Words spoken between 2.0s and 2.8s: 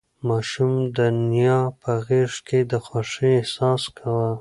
غېږ کې د